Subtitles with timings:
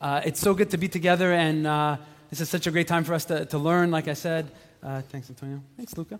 [0.00, 1.98] Uh, it's so good to be together, and uh,
[2.30, 4.50] this is such a great time for us to, to learn, like I said.
[4.82, 5.60] Uh, thanks, Antonio.
[5.76, 6.18] Thanks, Luca.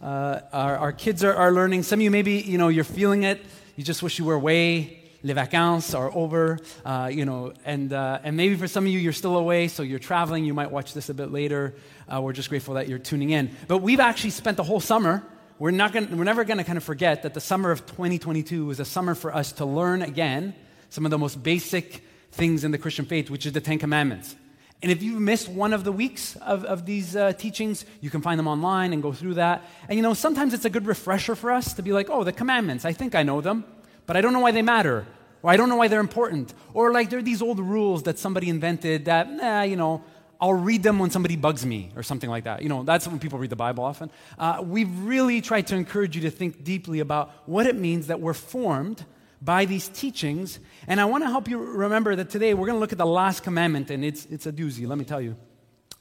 [0.00, 1.84] Uh, our, our kids are, are learning.
[1.84, 3.40] Some of you, maybe, you know, you're feeling it.
[3.76, 4.98] You just wish you were away.
[5.22, 8.98] Les vacances are over, uh, you know, and, uh, and maybe for some of you,
[8.98, 10.44] you're still away, so you're traveling.
[10.44, 11.76] You might watch this a bit later.
[12.10, 13.52] we're just grateful that you're tuning in.
[13.68, 15.24] But we've actually spent the whole summer
[15.60, 18.66] we're, not gonna, we're never going to kind of forget that the summer of 2022
[18.66, 20.54] was a summer for us to learn again
[20.88, 22.02] some of the most basic
[22.32, 24.34] things in the Christian faith, which is the Ten Commandments.
[24.82, 28.20] And if you've missed one of the weeks of, of these uh, teachings, you can
[28.20, 29.62] find them online and go through that.
[29.88, 32.32] And you know, sometimes it's a good refresher for us to be like, oh, the
[32.32, 33.64] commandments, I think I know them,
[34.06, 35.06] but I don't know why they matter,
[35.42, 36.52] or I don't know why they're important.
[36.74, 40.02] Or like there are these old rules that somebody invented that, eh, you know,
[40.40, 42.62] I'll read them when somebody bugs me or something like that.
[42.62, 44.10] You know, that's when people read the Bible often.
[44.36, 48.18] Uh, we've really tried to encourage you to think deeply about what it means that
[48.18, 49.04] we're formed
[49.42, 50.60] by these teachings.
[50.86, 53.06] And I want to help you remember that today we're going to look at the
[53.06, 55.36] last commandment, and it's, it's a doozy, let me tell you.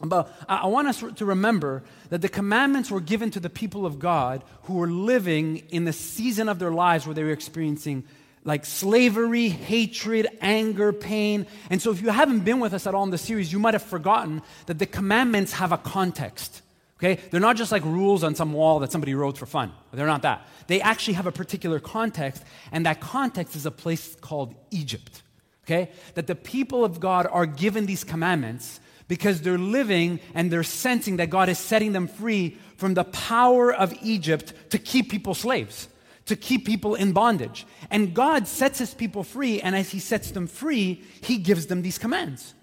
[0.03, 3.99] But I want us to remember that the commandments were given to the people of
[3.99, 8.03] God who were living in the season of their lives where they were experiencing
[8.43, 11.45] like slavery, hatred, anger, pain.
[11.69, 13.75] And so, if you haven't been with us at all in the series, you might
[13.75, 16.63] have forgotten that the commandments have a context.
[17.01, 17.19] Okay?
[17.31, 19.71] They're not just like rules on some wall that somebody wrote for fun.
[19.91, 20.47] They're not that.
[20.67, 25.23] They actually have a particular context, and that context is a place called Egypt.
[25.65, 25.89] Okay?
[26.13, 31.17] That the people of God are given these commandments because they're living and they're sensing
[31.17, 35.87] that God is setting them free from the power of Egypt to keep people slaves,
[36.27, 37.65] to keep people in bondage.
[37.89, 41.81] And God sets his people free, and as he sets them free, he gives them
[41.81, 42.53] these commands.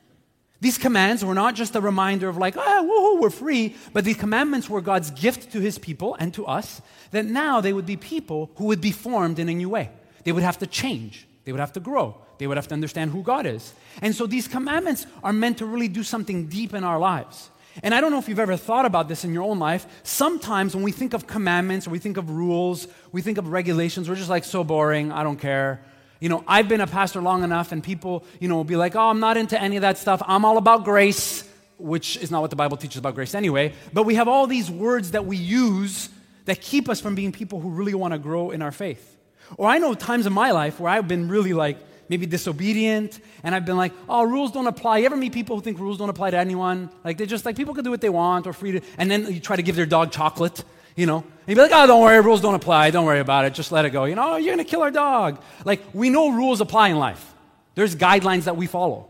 [0.60, 4.16] These commands were not just a reminder of, like, oh, woohoo, we're free, but these
[4.16, 6.82] commandments were God's gift to his people and to us,
[7.12, 9.90] that now they would be people who would be formed in a new way.
[10.24, 13.12] They would have to change, they would have to grow, they would have to understand
[13.12, 13.72] who God is.
[14.02, 17.50] And so these commandments are meant to really do something deep in our lives.
[17.82, 19.86] And I don't know if you've ever thought about this in your own life.
[20.02, 24.08] Sometimes when we think of commandments or we think of rules, we think of regulations,
[24.08, 25.80] we're just like, so boring, I don't care.
[26.20, 28.96] You know, I've been a pastor long enough, and people, you know, will be like,
[28.96, 30.22] oh, I'm not into any of that stuff.
[30.26, 31.48] I'm all about grace,
[31.78, 33.72] which is not what the Bible teaches about grace anyway.
[33.92, 36.08] But we have all these words that we use
[36.46, 39.16] that keep us from being people who really want to grow in our faith.
[39.56, 43.54] Or I know times in my life where I've been really like, maybe disobedient, and
[43.54, 44.98] I've been like, oh, rules don't apply.
[44.98, 46.88] You ever meet people who think rules don't apply to anyone?
[47.04, 49.30] Like, they just like, people can do what they want or free to, and then
[49.30, 50.64] you try to give their dog chocolate
[50.98, 51.18] you know.
[51.18, 52.90] And you'd be like, oh, don't worry, rules don't apply.
[52.90, 53.54] Don't worry about it.
[53.54, 54.04] Just let it go.
[54.04, 55.40] You know, oh, you're going to kill our dog.
[55.64, 57.34] Like, we know rules apply in life.
[57.76, 59.08] There's guidelines that we follow.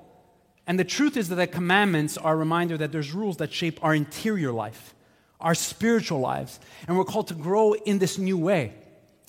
[0.66, 3.82] And the truth is that the commandments are a reminder that there's rules that shape
[3.82, 4.94] our interior life,
[5.40, 6.60] our spiritual lives.
[6.86, 8.74] And we're called to grow in this new way.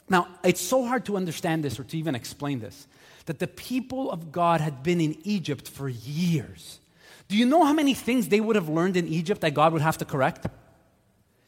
[0.09, 2.87] Now, it's so hard to understand this or to even explain this
[3.25, 6.79] that the people of God had been in Egypt for years.
[7.27, 9.83] Do you know how many things they would have learned in Egypt that God would
[9.83, 10.47] have to correct?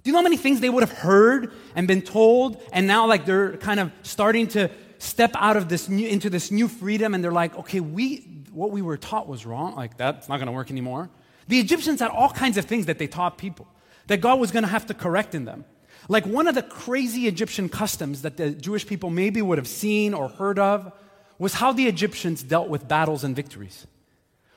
[0.04, 3.08] Do you know how many things they would have heard and been told, and now
[3.08, 7.14] like they're kind of starting to step out of this new into this new freedom,
[7.14, 8.18] and they're like, okay, we
[8.52, 9.76] what we were taught was wrong.
[9.76, 11.10] Like that's not going to work anymore.
[11.48, 13.68] The Egyptians had all kinds of things that they taught people
[14.08, 15.66] that God was going to have to correct in them.
[16.10, 20.14] Like one of the crazy Egyptian customs that the Jewish people maybe would have seen
[20.14, 20.92] or heard of
[21.38, 23.88] was how the Egyptians dealt with battles and victories.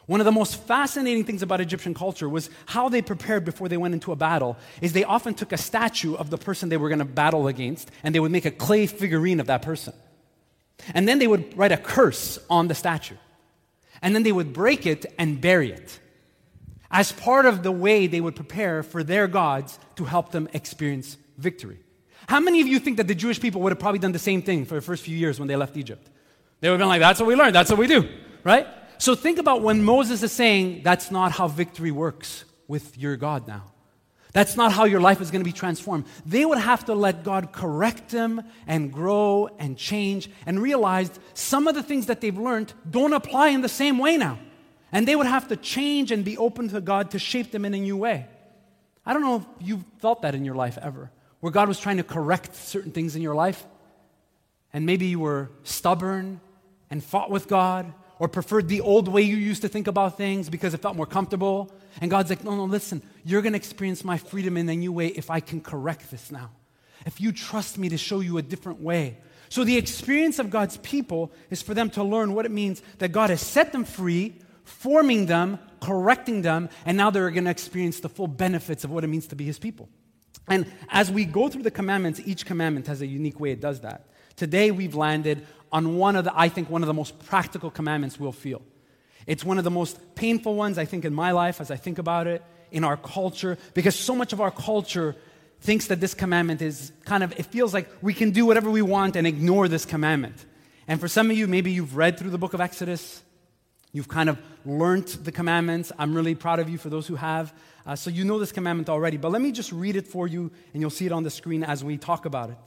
[0.06, 3.78] One of the most fascinating things about Egyptian culture was how they prepared before they
[3.78, 6.90] went into a battle is they often took a statue of the person they were
[6.90, 9.94] going to battle against and they would make a clay figurine of that person.
[10.92, 13.16] And then they would write a curse on the statue.
[14.02, 15.98] And then they would break it and bury it
[16.90, 21.16] as part of the way they would prepare for their gods to help them experience
[21.38, 21.78] victory.
[22.28, 24.42] How many of you think that the Jewish people would have probably done the same
[24.42, 26.08] thing for the first few years when they left Egypt?
[26.60, 28.08] They would have been like, that's what we learned, that's what we do,
[28.44, 28.66] right?
[28.98, 33.46] So think about when Moses is saying, that's not how victory works with your God
[33.48, 33.64] now.
[34.32, 36.06] That's not how your life is going to be transformed.
[36.26, 41.68] They would have to let God correct them and grow and change and realize some
[41.68, 44.40] of the things that they've learned don't apply in the same way now.
[44.90, 47.74] And they would have to change and be open to God to shape them in
[47.74, 48.26] a new way.
[49.06, 51.98] I don't know if you've felt that in your life ever, where God was trying
[51.98, 53.64] to correct certain things in your life.
[54.72, 56.40] And maybe you were stubborn
[56.90, 60.48] and fought with God or preferred the old way you used to think about things
[60.48, 61.72] because it felt more comfortable.
[62.00, 64.92] And God's like, no, no, listen, you're going to experience my freedom in a new
[64.92, 66.50] way if I can correct this now.
[67.06, 69.18] If you trust me to show you a different way.
[69.50, 73.12] So, the experience of God's people is for them to learn what it means that
[73.12, 74.34] God has set them free,
[74.64, 79.04] forming them, correcting them, and now they're going to experience the full benefits of what
[79.04, 79.88] it means to be His people.
[80.48, 83.80] And as we go through the commandments, each commandment has a unique way it does
[83.80, 84.06] that.
[84.36, 88.18] Today, we've landed on one of the, I think, one of the most practical commandments
[88.18, 88.62] we'll feel.
[89.26, 91.98] It's one of the most painful ones, I think, in my life as I think
[91.98, 95.16] about it, in our culture, because so much of our culture
[95.60, 98.82] thinks that this commandment is kind of, it feels like we can do whatever we
[98.82, 100.46] want and ignore this commandment.
[100.86, 103.22] And for some of you, maybe you've read through the book of Exodus,
[103.92, 105.90] you've kind of learned the commandments.
[105.98, 107.52] I'm really proud of you for those who have.
[107.84, 109.16] Uh, so you know this commandment already.
[109.16, 111.64] But let me just read it for you, and you'll see it on the screen
[111.64, 112.58] as we talk about it.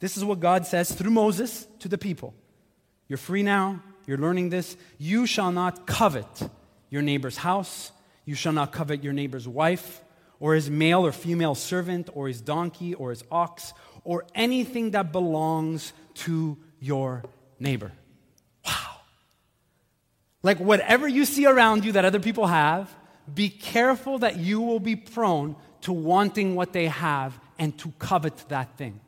[0.00, 2.34] This is what God says through Moses to the people.
[3.08, 3.82] You're free now.
[4.06, 4.76] You're learning this.
[4.98, 6.26] You shall not covet
[6.90, 7.92] your neighbor's house.
[8.24, 10.02] You shall not covet your neighbor's wife,
[10.40, 13.72] or his male or female servant, or his donkey, or his ox,
[14.04, 17.22] or anything that belongs to your
[17.58, 17.92] neighbor.
[18.64, 19.00] Wow.
[20.42, 22.94] Like whatever you see around you that other people have,
[23.32, 28.36] be careful that you will be prone to wanting what they have and to covet
[28.48, 29.00] that thing.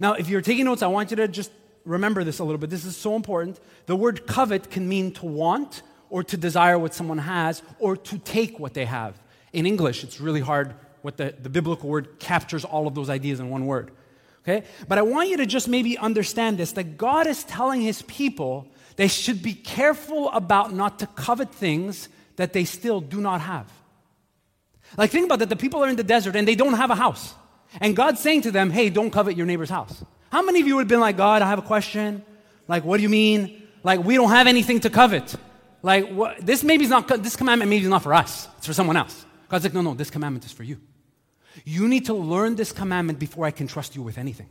[0.00, 1.50] Now, if you're taking notes, I want you to just
[1.86, 2.68] remember this a little bit.
[2.68, 3.58] This is so important.
[3.86, 8.18] The word covet can mean to want or to desire what someone has or to
[8.18, 9.18] take what they have.
[9.52, 13.40] In English, it's really hard what the, the biblical word captures all of those ideas
[13.40, 13.92] in one word.
[14.42, 14.66] Okay?
[14.86, 18.68] But I want you to just maybe understand this that God is telling his people
[18.96, 23.70] they should be careful about not to covet things that they still do not have.
[24.96, 25.48] Like, think about that.
[25.48, 27.34] The people are in the desert and they don't have a house.
[27.80, 30.04] And God's saying to them, hey, don't covet your neighbor's house.
[30.30, 32.24] How many of you would have been like, God, I have a question?
[32.68, 33.62] Like, what do you mean?
[33.82, 35.34] Like, we don't have anything to covet.
[35.82, 38.48] Like, what, this maybe is not, this commandment maybe is not for us.
[38.58, 39.24] It's for someone else.
[39.48, 40.80] God's like, no, no, this commandment is for you.
[41.64, 44.48] You need to learn this commandment before I can trust you with anything.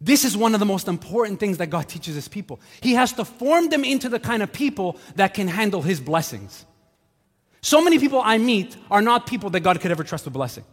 [0.00, 2.60] This is one of the most important things that God teaches his people.
[2.80, 6.66] He has to form them into the kind of people that can handle his blessings.
[7.60, 10.64] So many people I meet are not people that God could ever trust with blessing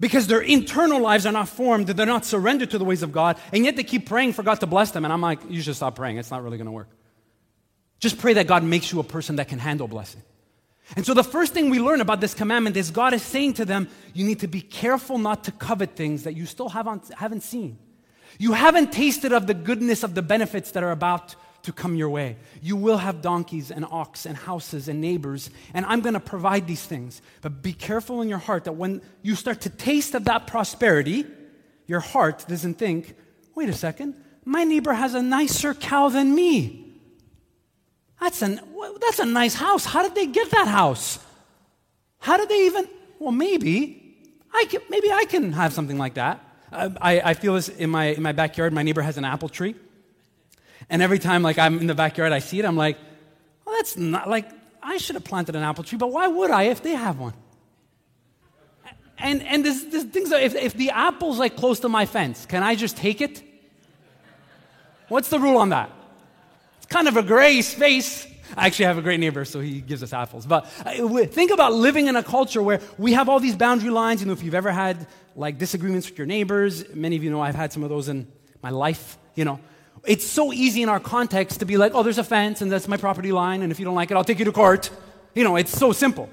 [0.00, 3.38] because their internal lives are not formed, they're not surrendered to the ways of God,
[3.52, 5.04] and yet they keep praying for God to bless them.
[5.04, 6.18] And I'm like, you should stop praying.
[6.18, 6.88] It's not really going to work.
[7.98, 10.22] Just pray that God makes you a person that can handle blessing.
[10.96, 13.64] And so the first thing we learn about this commandment is God is saying to
[13.64, 17.42] them, you need to be careful not to covet things that you still haven't, haven't
[17.42, 17.78] seen.
[18.38, 21.34] You haven't tasted of the goodness of the benefits that are about
[21.68, 22.36] to come your way.
[22.62, 26.66] You will have donkeys and ox and houses and neighbors, and I'm going to provide
[26.66, 27.20] these things.
[27.42, 31.26] But be careful in your heart that when you start to taste of that prosperity,
[31.86, 33.14] your heart doesn't think,
[33.54, 34.14] wait a second,
[34.46, 36.94] my neighbor has a nicer cow than me.
[38.18, 38.60] That's, an,
[39.00, 39.84] that's a nice house.
[39.84, 41.18] How did they get that house?
[42.18, 42.88] How did they even?
[43.18, 46.42] Well, maybe I can, maybe I can have something like that.
[46.72, 48.72] I, I feel this in my, in my backyard.
[48.72, 49.74] My neighbor has an apple tree.
[50.90, 52.96] And every time like I'm in the backyard, I see it, I'm like,
[53.64, 54.48] well, that's not like
[54.82, 57.34] I should have planted an apple tree, but why would I if they have one?
[59.18, 62.62] And and this, this things if, if the apple's like close to my fence, can
[62.62, 63.42] I just take it?
[65.08, 65.90] What's the rule on that?
[66.78, 68.26] It's kind of a gray space.
[68.56, 70.46] I actually have a great neighbor, so he gives us apples.
[70.46, 74.20] But uh, think about living in a culture where we have all these boundary lines.
[74.20, 77.40] You know, if you've ever had like disagreements with your neighbors, many of you know
[77.40, 78.26] I've had some of those in
[78.62, 79.18] my life.
[79.34, 79.60] You know,
[80.08, 82.88] it's so easy in our context to be like, oh, there's a fence and that's
[82.88, 84.90] my property line, and if you don't like it, I'll take you to court.
[85.34, 86.30] You know, it's so simple.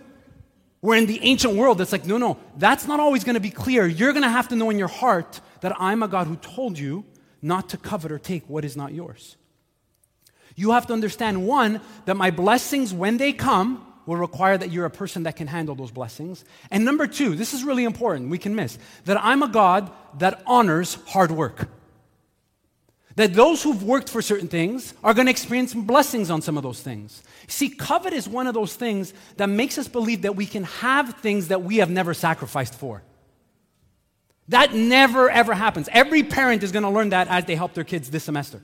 [0.79, 3.49] Where in the ancient world, it's like, no, no, that's not always going to be
[3.49, 3.85] clear.
[3.85, 6.79] You're going to have to know in your heart that I'm a God who told
[6.79, 7.03] you
[7.41, 9.35] not to covet or take what is not yours.
[10.55, 14.85] You have to understand, one, that my blessings, when they come, will require that you're
[14.85, 16.45] a person that can handle those blessings.
[16.71, 20.41] And number two, this is really important, we can miss, that I'm a God that
[20.45, 21.67] honors hard work.
[23.15, 26.63] That those who've worked for certain things are going to experience blessings on some of
[26.63, 27.23] those things.
[27.47, 31.15] See, covet is one of those things that makes us believe that we can have
[31.15, 33.03] things that we have never sacrificed for.
[34.49, 35.87] That never ever happens.
[35.91, 38.61] Every parent is going to learn that as they help their kids this semester.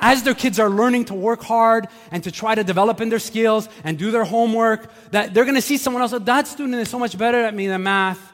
[0.00, 3.18] as their kids are learning to work hard and to try to develop in their
[3.18, 6.80] skills and do their homework, that they're going to see someone else, oh, that student
[6.80, 8.32] is so much better at me than math.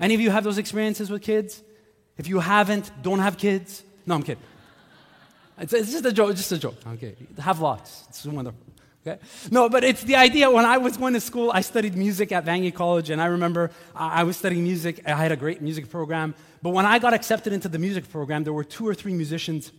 [0.00, 1.62] Any of you have those experiences with kids?
[2.16, 3.82] If you haven't, don't have kids.
[4.06, 4.42] No, I'm kidding.
[5.60, 6.76] It's, it's just a joke, just a joke.
[6.94, 8.04] Okay, have lots.
[8.08, 8.60] It's wonderful.
[9.06, 9.20] Okay?
[9.50, 10.50] No, but it's the idea.
[10.50, 13.70] When I was going to school, I studied music at Vanier College, and I remember
[13.94, 15.02] I was studying music.
[15.06, 16.34] I had a great music program.
[16.62, 19.72] But when I got accepted into the music program, there were two or three musicians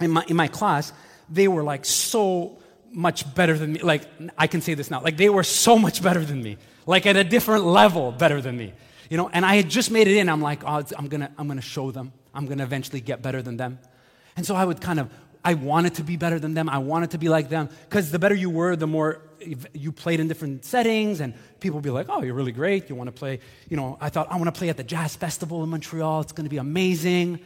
[0.00, 0.92] in my, in my class.
[1.28, 2.58] They were like so
[2.90, 3.80] much better than me.
[3.80, 5.02] Like, I can say this now.
[5.02, 6.56] Like, they were so much better than me.
[6.86, 8.72] Like, at a different level better than me.
[9.10, 10.28] You know, and I had just made it in.
[10.28, 12.12] I'm like, oh, I'm gonna, I'm gonna show them.
[12.32, 13.78] I'm gonna eventually get better than them.
[14.36, 15.10] And so I would kind of
[15.44, 16.70] I wanted to be better than them.
[16.70, 17.68] I wanted to be like them.
[17.82, 19.20] Because the better you were, the more
[19.74, 22.88] you played in different settings, and people would be like, oh, you're really great.
[22.88, 25.14] You want to play, you know, I thought, I want to play at the Jazz
[25.16, 26.22] Festival in Montreal.
[26.22, 27.40] It's going to be amazing.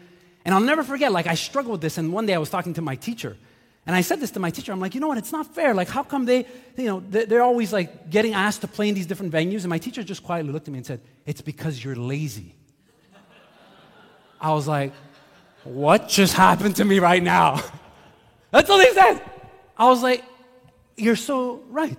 [0.45, 1.99] And I'll never forget, like, I struggled with this.
[1.99, 3.37] And one day I was talking to my teacher.
[3.85, 4.71] And I said this to my teacher.
[4.71, 5.19] I'm like, you know what?
[5.19, 5.75] It's not fair.
[5.75, 9.07] Like, how come they, you know, they're always like getting asked to play in these
[9.07, 9.63] different venues?
[9.63, 12.55] And my teacher just quietly looked at me and said, it's because you're lazy.
[14.41, 14.93] I was like,
[15.69, 17.63] what just happened to me right now?
[18.51, 19.21] That's all he said.
[19.77, 20.25] I was like,
[20.97, 21.99] You're so right.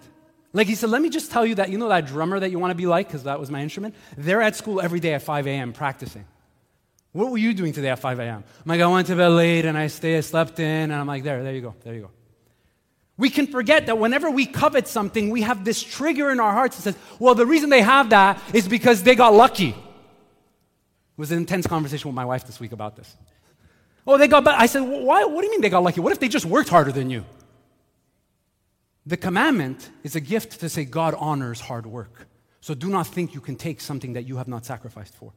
[0.51, 2.59] Like he said, Let me just tell you that you know that drummer that you
[2.59, 3.95] want to be like, because that was my instrument?
[4.17, 5.73] They're at school every day at 5 a.m.
[5.73, 6.25] practicing.
[7.11, 8.43] What were you doing today at 5 a.m.?
[8.43, 11.23] I'm like, I went to bed late and I stayed, slept in, and I'm like,
[11.23, 12.11] there, there you go, there you go.
[13.17, 16.77] We can forget that whenever we covet something, we have this trigger in our hearts
[16.77, 19.69] that says, well, the reason they have that is because they got lucky.
[19.69, 19.75] It
[21.17, 23.17] was an intense conversation with my wife this week about this.
[24.09, 25.99] Oh, they got I said, why, what do you mean they got lucky?
[25.99, 27.25] What if they just worked harder than you?
[29.05, 32.27] The commandment is a gift to say God honors hard work.
[32.59, 35.31] So do not think you can take something that you have not sacrificed for.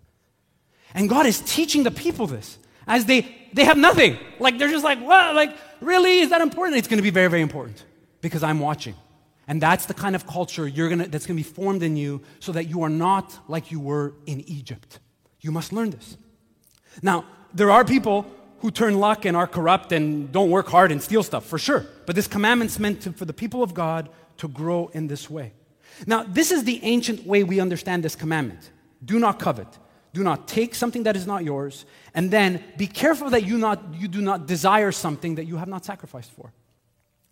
[0.95, 3.21] And God is teaching the people this as they
[3.52, 4.17] they have nothing.
[4.41, 5.35] Like they're just like, what?
[5.35, 6.21] Like, really?
[6.21, 6.79] Is that important?
[6.79, 7.85] It's gonna be very, very important
[8.23, 8.95] because I'm watching.
[9.49, 12.52] And that's the kind of culture you're gonna that's gonna be formed in you so
[12.52, 14.99] that you are not like you were in Egypt.
[15.43, 16.17] You must learn this.
[17.02, 18.26] Now, there are people
[18.62, 21.85] who turn luck and are corrupt and don't work hard and steal stuff, for sure.
[22.07, 25.52] But this commandment's meant to, for the people of God to grow in this way.
[26.07, 28.71] Now, this is the ancient way we understand this commandment
[29.04, 29.66] do not covet.
[30.14, 33.83] Do not take something that is not yours, and then be careful that you, not,
[33.95, 36.52] you do not desire something that you have not sacrificed for.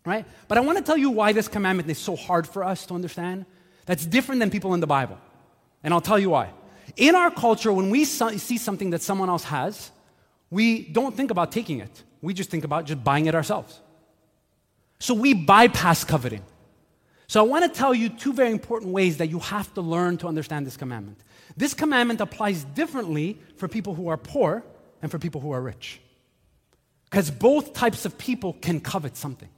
[0.03, 0.25] Right?
[0.47, 2.95] But I want to tell you why this commandment is so hard for us to
[2.95, 3.45] understand.
[3.85, 5.19] That's different than people in the Bible.
[5.83, 6.49] And I'll tell you why.
[6.97, 9.91] In our culture, when we see something that someone else has,
[10.51, 12.03] we don't think about taking it.
[12.21, 13.79] We just think about just buying it ourselves.
[14.99, 16.43] So we bypass coveting.
[17.27, 20.17] So I want to tell you two very important ways that you have to learn
[20.17, 21.17] to understand this commandment.
[21.55, 24.63] This commandment applies differently for people who are poor
[25.01, 26.01] and for people who are rich.
[27.05, 29.49] Because both types of people can covet something.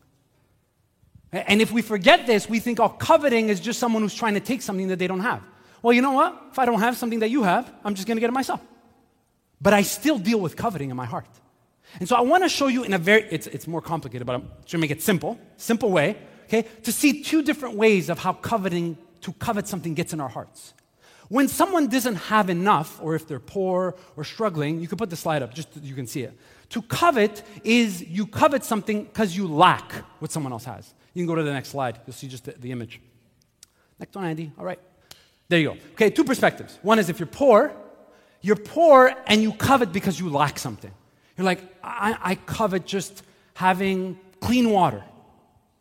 [1.32, 4.40] And if we forget this, we think, oh, coveting is just someone who's trying to
[4.40, 5.42] take something that they don't have.
[5.82, 6.40] Well, you know what?
[6.52, 8.62] If I don't have something that you have, I'm just going to get it myself
[9.64, 11.26] but I still deal with coveting in my heart.
[12.00, 14.36] And so I want to show you in a very, it's, it's more complicated, but
[14.36, 18.20] I'm trying to make it simple, simple way, okay, to see two different ways of
[18.20, 20.74] how coveting, to covet something gets in our hearts.
[21.30, 25.16] When someone doesn't have enough, or if they're poor or struggling, you can put the
[25.16, 26.38] slide up just so you can see it.
[26.70, 30.94] To covet is you covet something because you lack what someone else has.
[31.14, 33.00] You can go to the next slide, you'll see just the, the image.
[34.00, 34.52] Next one, Andy.
[34.58, 34.80] All right.
[35.48, 35.78] There you go.
[35.94, 36.80] Okay, two perspectives.
[36.82, 37.72] One is if you're poor,
[38.44, 40.92] you're poor and you covet because you lack something.
[41.38, 43.24] You're like, I, I covet just
[43.56, 45.04] having clean water.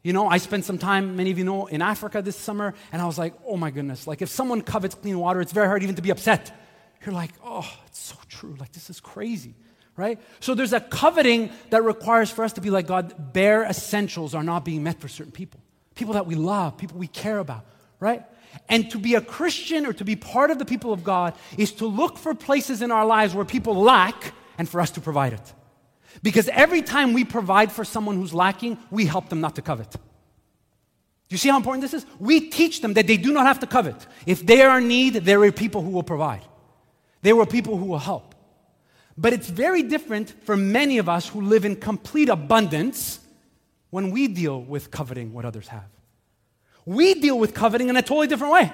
[0.02, 3.02] You know, I spent some time, many of you know, in Africa this summer, and
[3.02, 5.82] I was like, oh my goodness, like if someone covets clean water, it's very hard
[5.82, 6.56] even to be upset.
[7.04, 8.56] You're like, oh, it's so true.
[8.60, 9.54] Like, this is crazy,
[9.96, 10.20] right?
[10.38, 14.44] So there's a coveting that requires for us to be like, God, bare essentials are
[14.44, 15.60] not being met for certain people.
[15.96, 17.66] People that we love, people we care about,
[18.02, 18.24] right?
[18.68, 21.72] And to be a Christian or to be part of the people of God is
[21.74, 25.32] to look for places in our lives where people lack and for us to provide
[25.32, 25.54] it.
[26.22, 29.96] Because every time we provide for someone who's lacking, we help them not to covet.
[31.30, 32.04] You see how important this is?
[32.18, 34.06] We teach them that they do not have to covet.
[34.26, 36.42] If they are in need, there are people who will provide.
[37.22, 38.34] There are people who will help.
[39.16, 43.20] But it's very different for many of us who live in complete abundance
[43.90, 45.91] when we deal with coveting what others have.
[46.84, 48.72] We deal with coveting in a totally different way.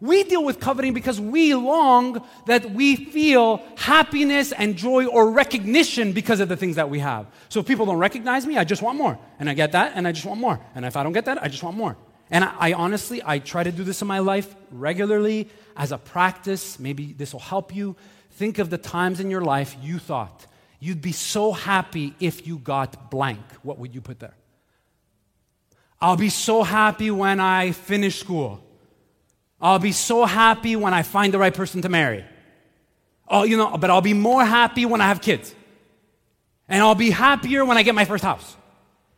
[0.00, 6.10] We deal with coveting because we long that we feel happiness and joy or recognition
[6.12, 7.26] because of the things that we have.
[7.48, 9.16] So if people don't recognize me, I just want more.
[9.38, 10.58] And I get that, and I just want more.
[10.74, 11.96] And if I don't get that, I just want more.
[12.32, 15.98] And I, I honestly, I try to do this in my life regularly as a
[15.98, 16.80] practice.
[16.80, 17.94] Maybe this will help you.
[18.32, 20.46] Think of the times in your life you thought,
[20.80, 23.44] you'd be so happy if you got blank.
[23.62, 24.34] What would you put there?
[26.02, 28.60] I'll be so happy when I finish school.
[29.60, 32.24] I'll be so happy when I find the right person to marry.
[33.28, 35.54] Oh, you know, but I'll be more happy when I have kids.
[36.68, 38.56] And I'll be happier when I get my first house.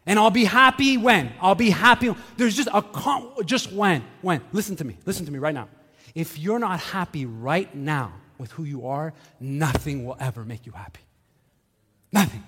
[0.05, 1.33] And I'll be happy when?
[1.41, 2.15] I'll be happy.
[2.37, 4.05] There's just a con- just when.
[4.21, 4.43] When?
[4.53, 4.99] Listen to me.
[5.07, 5.69] Listen to me right now.
[6.15, 10.73] If you're not happy right now with who you are, nothing will ever make you
[10.73, 11.01] happy.
[12.13, 12.45] Nothing.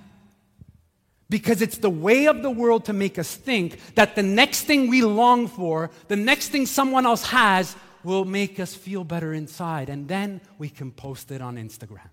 [1.28, 4.88] Because it's the way of the world to make us think that the next thing
[4.88, 9.88] we long for, the next thing someone else has, will make us feel better inside.
[9.88, 12.08] And then we can post it on Instagram.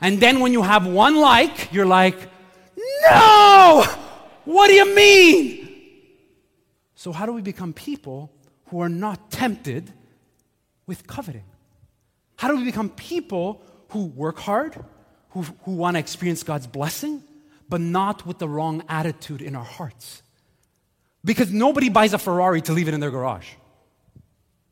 [0.00, 2.16] and then when you have one like, you're like,
[3.08, 3.84] no!
[4.44, 5.68] What do you mean?
[6.94, 8.32] So, how do we become people
[8.66, 9.92] who are not tempted
[10.86, 11.44] with coveting?
[12.36, 14.84] How do we become people who work hard,
[15.30, 17.22] who, who want to experience God's blessing,
[17.68, 20.22] but not with the wrong attitude in our hearts?
[21.24, 23.48] Because nobody buys a Ferrari to leave it in their garage.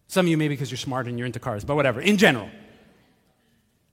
[0.09, 2.49] Some of you maybe because you're smart and you're into cars, but whatever, in general.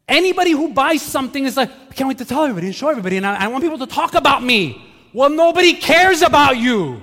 [0.08, 3.18] Anybody who buys something is like, I can't wait to tell everybody and show everybody,
[3.18, 4.84] and I, I want people to talk about me.
[5.14, 7.02] Well, nobody cares about you.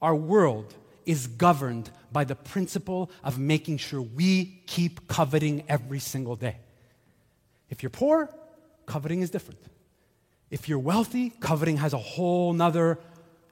[0.00, 0.74] Our world
[1.04, 6.56] is governed by the principle of making sure we keep coveting every single day.
[7.70, 8.30] If you're poor,
[8.86, 9.60] coveting is different.
[10.50, 12.98] If you're wealthy, coveting has a whole nother,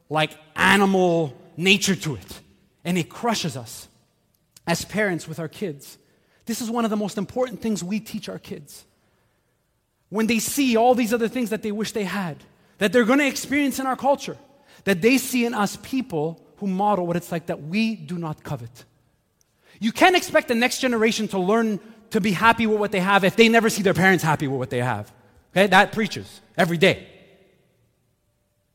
[0.09, 2.41] like, animal nature to it.
[2.85, 3.89] And it crushes us
[4.67, 5.99] as parents with our kids.
[6.47, 8.85] This is one of the most important things we teach our kids.
[10.11, 12.37] When they see all these other things that they wish they had,
[12.79, 14.37] that they're going to experience in our culture,
[14.85, 18.45] that they see in us people who model what it's like that we do not
[18.45, 18.85] covet.
[19.81, 21.81] You can't expect the next generation to learn
[22.11, 24.59] to be happy with what they have if they never see their parents happy with
[24.59, 25.13] what they have.
[25.53, 27.09] Okay, that preaches every day.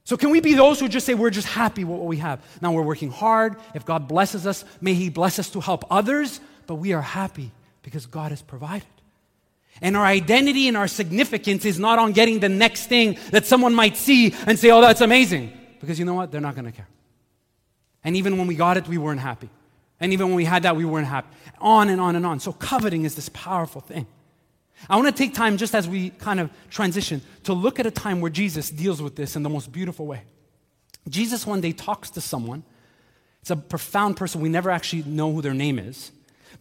[0.06, 2.44] So, can we be those who just say we're just happy with what we have?
[2.62, 3.58] Now, we're working hard.
[3.76, 7.52] If God blesses us, may He bless us to help others, but we are happy
[7.84, 8.88] because God has provided.
[9.82, 13.74] And our identity and our significance is not on getting the next thing that someone
[13.74, 15.54] might see and say, oh, that's amazing.
[15.80, 16.32] Because you know what?
[16.32, 16.88] They're not going to care.
[18.04, 19.50] And even when we got it, we weren't happy.
[20.00, 21.28] And even when we had that, we weren't happy.
[21.60, 22.40] On and on and on.
[22.40, 24.08] So coveting is this powerful thing.
[24.90, 27.92] I want to take time just as we kind of transition to look at a
[27.92, 30.22] time where Jesus deals with this in the most beautiful way.
[31.10, 32.64] Jesus one day talks to someone.
[33.42, 34.42] It's a profound person.
[34.42, 36.12] We never actually know who their name is.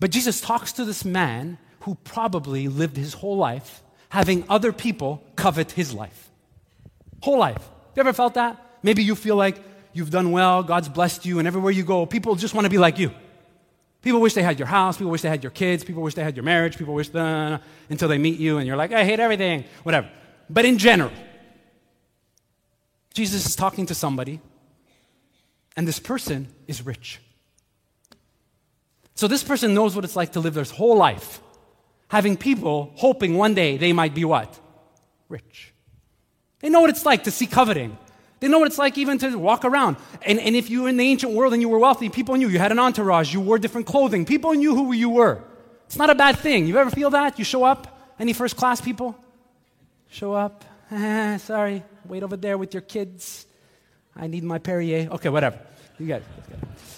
[0.00, 5.22] But Jesus talks to this man who probably lived his whole life having other people
[5.36, 6.30] covet his life.
[7.20, 7.68] Whole life.
[7.94, 8.64] You ever felt that?
[8.82, 12.34] Maybe you feel like you've done well, God's blessed you, and everywhere you go, people
[12.36, 13.10] just want to be like you.
[14.02, 16.22] People wish they had your house, people wish they had your kids, people wish they
[16.22, 17.58] had your marriage, people wish, uh,
[17.90, 20.08] until they meet you and you're like, I hate everything, whatever.
[20.48, 21.10] But in general,
[23.12, 24.40] Jesus is talking to somebody,
[25.76, 27.20] and this person is rich.
[29.14, 31.40] So this person knows what it's like to live their whole life
[32.08, 34.58] having people hoping one day they might be what?
[35.28, 35.74] Rich.
[36.60, 37.96] They know what it's like to see coveting.
[38.40, 39.96] They know what it's like even to walk around.
[40.22, 42.48] And, and if you were in the ancient world and you were wealthy, people knew
[42.48, 45.42] you had an entourage, you wore different clothing, people knew who you were.
[45.86, 46.66] It's not a bad thing.
[46.66, 47.38] You ever feel that?
[47.38, 49.16] You show up, any first class people?
[50.10, 50.64] Show up,
[51.38, 53.46] sorry, wait over there with your kids.
[54.14, 55.08] I need my Perrier.
[55.12, 55.58] Okay, whatever.
[55.98, 56.26] You get it.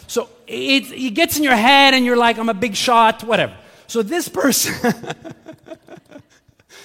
[0.07, 3.55] So it, it gets in your head and you're like, I'm a big shot, whatever.
[3.87, 4.75] So this person,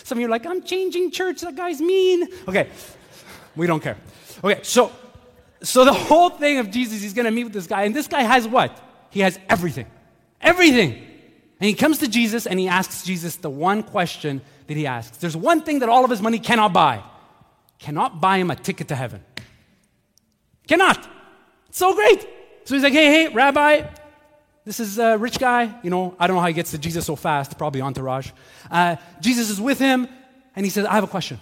[0.04, 2.28] some of you are like, I'm changing church, that guy's mean.
[2.48, 2.70] Okay,
[3.56, 3.98] we don't care.
[4.45, 4.91] Okay, so
[5.63, 8.21] so the whole thing of Jesus, he's gonna meet with this guy, and this guy
[8.21, 8.79] has what?
[9.10, 9.88] He has everything.
[10.39, 10.93] Everything.
[11.60, 15.17] And he comes to Jesus and he asks Jesus the one question that he asks.
[15.17, 17.01] There's one thing that all of his money cannot buy.
[17.79, 19.23] Cannot buy him a ticket to heaven.
[20.67, 21.08] Cannot.
[21.69, 22.21] It's so great.
[22.65, 23.88] So he's like, hey, hey, Rabbi,
[24.65, 25.79] this is a rich guy.
[25.81, 28.31] You know, I don't know how he gets to Jesus so fast, probably entourage.
[28.69, 30.08] Uh, Jesus is with him,
[30.55, 31.39] and he says, I have a question.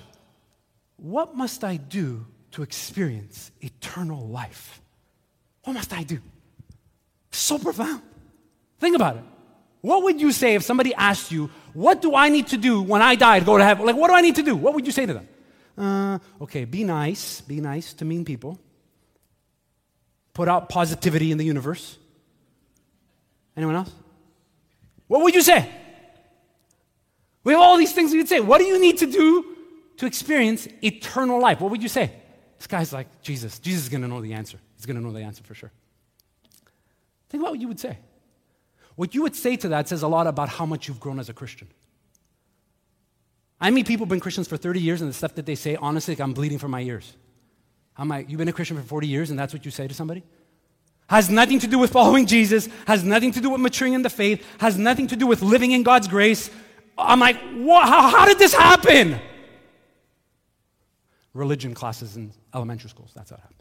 [0.97, 4.81] What must I do to experience eternal life.
[5.63, 6.19] What must I do?
[7.31, 8.01] So profound.
[8.79, 9.23] Think about it.
[9.81, 13.01] What would you say if somebody asked you, What do I need to do when
[13.01, 13.85] I die to go to heaven?
[13.85, 14.55] Like, what do I need to do?
[14.55, 15.27] What would you say to them?
[15.77, 17.41] Uh, okay, be nice.
[17.41, 18.59] Be nice to mean people.
[20.33, 21.97] Put out positivity in the universe.
[23.57, 23.91] Anyone else?
[25.07, 25.69] What would you say?
[27.43, 28.39] We have all these things we would say.
[28.39, 29.55] What do you need to do
[29.97, 31.59] to experience eternal life?
[31.59, 32.11] What would you say?
[32.63, 33.59] This guy's like, Jesus.
[33.59, 34.57] Jesus is going to know the answer.
[34.77, 35.69] He's going to know the answer for sure.
[37.27, 37.97] Think about what you would say.
[38.95, 41.27] What you would say to that says a lot about how much you've grown as
[41.27, 41.67] a Christian.
[43.59, 45.75] I meet people who've been Christians for 30 years, and the stuff that they say,
[45.75, 47.17] honestly, like I'm bleeding from my ears.
[47.97, 49.93] I'm like, you've been a Christian for 40 years, and that's what you say to
[49.93, 50.23] somebody?
[51.07, 54.09] Has nothing to do with following Jesus, has nothing to do with maturing in the
[54.09, 56.49] faith, has nothing to do with living in God's grace.
[56.97, 57.89] I'm like, what?
[57.89, 59.19] How, how did this happen?
[61.33, 63.59] Religion classes in elementary schools, that's how it happened.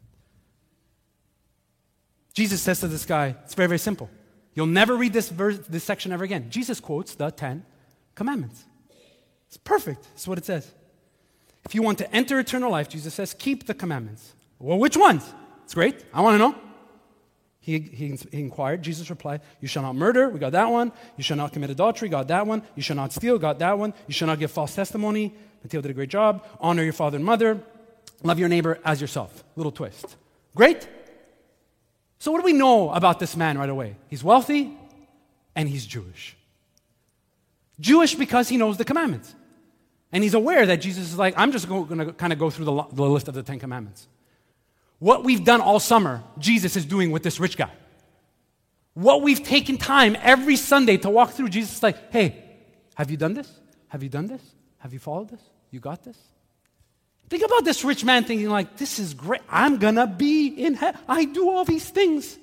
[2.34, 4.10] Jesus says to this guy, it's very, very simple.
[4.54, 6.50] You'll never read this, verse, this section ever again.
[6.50, 7.64] Jesus quotes the Ten
[8.14, 8.64] Commandments.
[9.48, 10.02] It's perfect.
[10.10, 10.70] That's what it says.
[11.64, 14.34] If you want to enter eternal life, Jesus says, keep the commandments.
[14.58, 15.24] Well, which ones?
[15.64, 16.04] It's great.
[16.12, 16.54] I want to know.
[17.60, 18.82] He, he, he, inquired.
[18.82, 20.28] Jesus replied, You shall not murder.
[20.28, 20.90] We got that one.
[21.16, 22.08] You shall not commit adultery.
[22.08, 22.64] Got that one.
[22.74, 23.38] You shall not steal.
[23.38, 23.94] Got that one.
[24.08, 25.32] You shall not give false testimony.
[25.62, 26.44] Mateo did a great job.
[26.60, 27.60] Honor your father and mother.
[28.22, 29.44] Love your neighbor as yourself.
[29.56, 30.16] Little twist.
[30.54, 30.86] Great.
[32.18, 33.96] So, what do we know about this man right away?
[34.08, 34.76] He's wealthy
[35.56, 36.36] and he's Jewish.
[37.80, 39.34] Jewish because he knows the commandments.
[40.12, 42.66] And he's aware that Jesus is like, I'm just going to kind of go through
[42.66, 44.06] the, the list of the Ten Commandments.
[44.98, 47.72] What we've done all summer, Jesus is doing with this rich guy.
[48.94, 52.44] What we've taken time every Sunday to walk through, Jesus is like, hey,
[52.94, 53.50] have you done this?
[53.88, 54.42] Have you done this?
[54.78, 55.40] Have you followed this?
[55.72, 56.18] You got this?
[57.28, 59.40] Think about this rich man thinking, like, this is great.
[59.48, 61.00] I'm going to be in heaven.
[61.08, 62.38] I do all these things.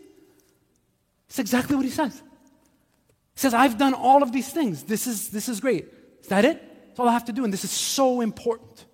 [1.28, 2.16] It's exactly what he says.
[2.16, 4.84] He says, I've done all of these things.
[4.84, 5.86] This is, this is great.
[6.22, 6.88] Is that it?
[6.88, 7.44] That's all I have to do.
[7.44, 8.86] And this is so important.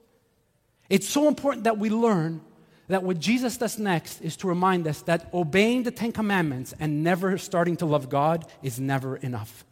[0.90, 2.42] It's so important that we learn
[2.88, 7.04] that what Jesus does next is to remind us that obeying the Ten Commandments and
[7.04, 9.65] never starting to love God is never enough.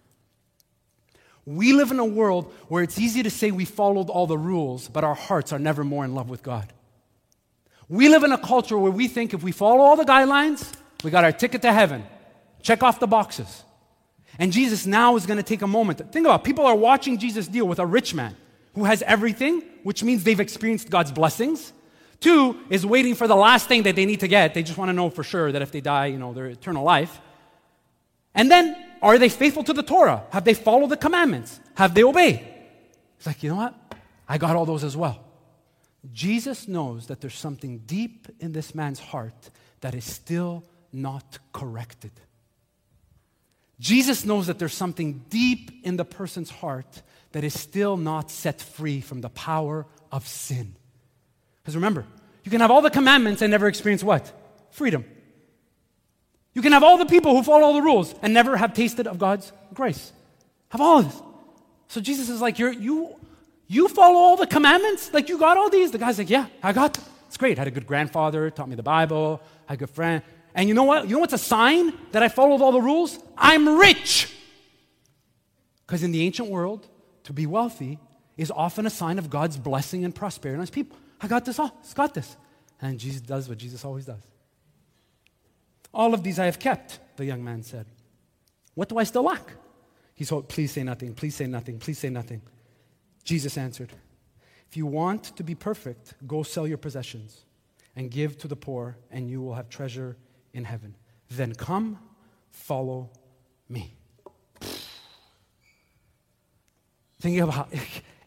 [1.45, 4.88] We live in a world where it's easy to say we followed all the rules,
[4.88, 6.71] but our hearts are never more in love with God.
[7.89, 10.71] We live in a culture where we think if we follow all the guidelines,
[11.03, 12.06] we got our ticket to heaven.
[12.62, 13.63] Check off the boxes.
[14.39, 15.99] And Jesus now is going to take a moment.
[16.12, 16.43] Think about it.
[16.43, 18.36] people are watching Jesus deal with a rich man
[18.73, 21.73] who has everything, which means they've experienced God's blessings.
[22.19, 24.53] Two is waiting for the last thing that they need to get.
[24.53, 26.84] They just want to know for sure that if they die, you know, their eternal
[26.84, 27.19] life.
[28.34, 30.23] And then are they faithful to the Torah?
[30.31, 31.59] Have they followed the commandments?
[31.75, 32.39] Have they obeyed?
[33.17, 33.75] It's like, you know what?
[34.27, 35.19] I got all those as well.
[36.11, 39.49] Jesus knows that there's something deep in this man's heart
[39.81, 42.11] that is still not corrected.
[43.79, 47.01] Jesus knows that there's something deep in the person's heart
[47.33, 50.75] that is still not set free from the power of sin.
[51.61, 52.05] Because remember,
[52.43, 54.31] you can have all the commandments and never experience what?
[54.71, 55.03] Freedom.
[56.53, 59.07] You can have all the people who follow all the rules and never have tasted
[59.07, 60.11] of God's grace.
[60.69, 61.21] Have all of this.
[61.87, 63.15] So Jesus is like, You're, you,
[63.67, 65.13] you follow all the commandments?
[65.13, 65.91] Like, you got all these?
[65.91, 67.05] The guy's like, Yeah, I got them.
[67.27, 67.57] It's great.
[67.57, 70.21] I had a good grandfather, taught me the Bible, I had a good friend.
[70.55, 71.07] And you know what?
[71.07, 73.17] You know what's a sign that I followed all the rules?
[73.35, 74.31] I'm rich.
[75.85, 76.87] Because in the ancient world,
[77.23, 77.99] to be wealthy
[78.37, 80.97] is often a sign of God's blessing and prosperity on his people.
[81.21, 81.75] I got this all.
[81.79, 82.35] It's got this.
[82.81, 84.21] And Jesus does what Jesus always does.
[85.93, 87.86] All of these I have kept, the young man said.
[88.73, 89.53] What do I still lack?
[90.15, 92.41] He said, Please say nothing, please say nothing, please say nothing.
[93.23, 93.91] Jesus answered,
[94.69, 97.45] If you want to be perfect, go sell your possessions
[97.95, 100.17] and give to the poor, and you will have treasure
[100.53, 100.95] in heaven.
[101.29, 101.99] Then come,
[102.49, 103.12] follow
[103.69, 103.95] me.
[107.19, 107.71] Thinking about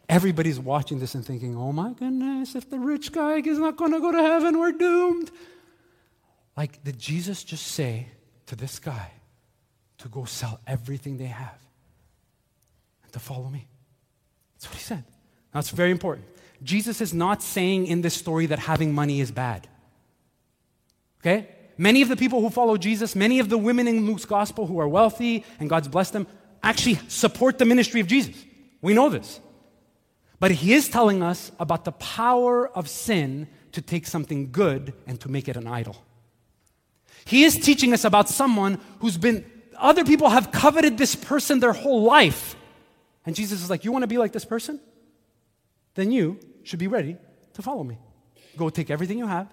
[0.09, 3.91] everybody's watching this and thinking, oh my goodness, if the rich guy is not going
[3.91, 5.31] to go to heaven, we're doomed.
[6.57, 8.07] Like, did Jesus just say
[8.47, 9.11] to this guy
[9.99, 11.59] to go sell everything they have
[13.03, 13.67] and to follow me?
[14.55, 15.03] That's what he said.
[15.53, 16.25] That's very important.
[16.63, 19.67] Jesus is not saying in this story that having money is bad.
[21.21, 21.47] Okay?
[21.77, 24.79] Many of the people who follow Jesus, many of the women in Luke's gospel who
[24.79, 26.27] are wealthy and God's blessed them,
[26.63, 28.35] actually support the ministry of Jesus.
[28.81, 29.39] We know this.
[30.39, 35.19] But he is telling us about the power of sin to take something good and
[35.21, 36.03] to make it an idol.
[37.27, 39.45] He is teaching us about someone who's been,
[39.77, 42.55] other people have coveted this person their whole life.
[43.25, 44.79] And Jesus is like, You want to be like this person?
[45.95, 47.17] Then you should be ready
[47.53, 47.97] to follow me.
[48.55, 49.47] Go take everything you have,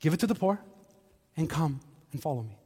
[0.00, 0.60] give it to the poor,
[1.36, 1.80] and come
[2.10, 2.56] and follow me.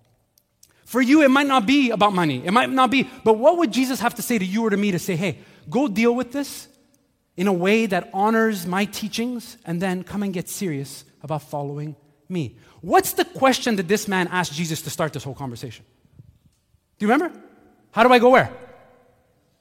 [0.85, 2.47] For you, it might not be about money.
[2.47, 4.77] It might not be, but what would Jesus have to say to you or to
[4.77, 5.39] me to say, hey,
[5.69, 6.69] go deal with this
[7.37, 11.97] in a way that honors my teachings and then come and get serious about following
[12.29, 12.57] me?
[12.81, 15.85] What's the question that this man asked Jesus to start this whole conversation?
[16.99, 17.39] Do you remember?
[17.93, 18.53] How do I go where?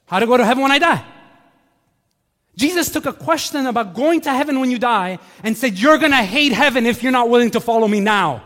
[0.05, 1.03] How to go to heaven when I die?
[2.55, 6.11] Jesus took a question about going to heaven when you die and said, You're going
[6.11, 8.43] to hate heaven if you're not willing to follow me now.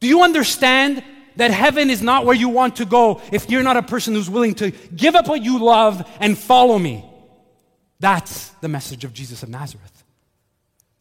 [0.00, 1.02] Do you understand
[1.36, 4.30] that heaven is not where you want to go if you're not a person who's
[4.30, 7.04] willing to give up what you love and follow me?
[8.00, 10.04] That's the message of Jesus of Nazareth.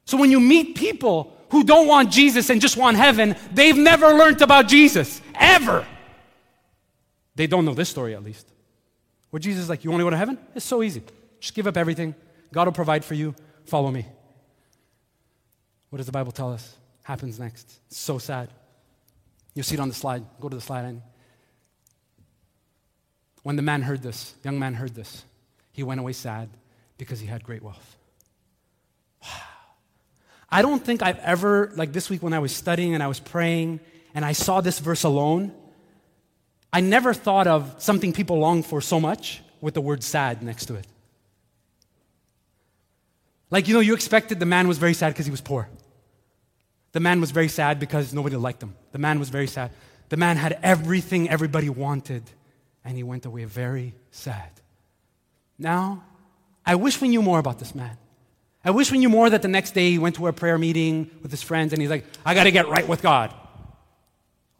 [0.05, 4.07] So when you meet people who don't want Jesus and just want heaven, they've never
[4.09, 5.85] learned about Jesus, ever.
[7.35, 8.47] They don't know this story at least.
[9.29, 10.37] Where Jesus is like, You want to go to heaven?
[10.55, 11.03] It's so easy.
[11.39, 12.15] Just give up everything.
[12.53, 13.35] God will provide for you.
[13.65, 14.05] Follow me.
[15.89, 17.79] What does the Bible tell us happens next?
[17.87, 18.49] It's so sad.
[19.53, 20.23] You'll see it on the slide.
[20.39, 21.01] Go to the slide, Annie.
[23.43, 25.23] When the man heard this, young man heard this,
[25.71, 26.49] he went away sad
[26.97, 27.95] because he had great wealth.
[30.55, 33.19] I don't think I've ever, like this week when I was studying and I was
[33.19, 33.81] praying
[34.13, 35.51] and I saw this verse alone,
[36.71, 40.67] I never thought of something people long for so much with the word sad next
[40.67, 40.87] to it.
[43.51, 45.67] Like, you know, you expected the man was very sad because he was poor.
[46.93, 48.75] The man was very sad because nobody liked him.
[48.93, 49.71] The man was very sad.
[50.07, 52.23] The man had everything everybody wanted,
[52.85, 54.51] and he went away very sad.
[55.59, 56.05] Now,
[56.65, 57.97] I wish we knew more about this man.
[58.65, 61.11] I wish we knew more that the next day he went to a prayer meeting
[61.21, 63.31] with his friends and he's like, I got to get right with God.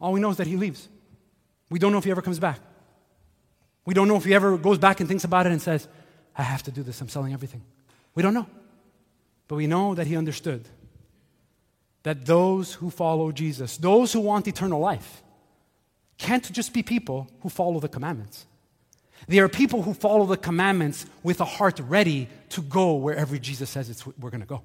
[0.00, 0.88] All we know is that he leaves.
[1.70, 2.60] We don't know if he ever comes back.
[3.84, 5.88] We don't know if he ever goes back and thinks about it and says,
[6.36, 7.00] I have to do this.
[7.00, 7.62] I'm selling everything.
[8.14, 8.46] We don't know.
[9.48, 10.68] But we know that he understood
[12.04, 15.22] that those who follow Jesus, those who want eternal life,
[16.18, 18.46] can't just be people who follow the commandments.
[19.28, 23.70] They are people who follow the commandments with a heart ready to go wherever Jesus
[23.70, 24.62] says it's, we're going to go.